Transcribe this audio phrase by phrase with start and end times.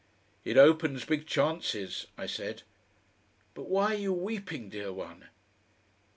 [0.43, 2.63] "It opens big chances," I said.
[3.53, 5.25] "But why are you weeping, dear one?"